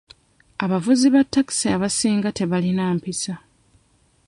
Abavuzi 0.63 1.07
ba 1.13 1.21
ttakisi 1.25 1.67
abasinga 1.75 2.29
tebalina 2.37 2.83
mpisa. 2.97 3.35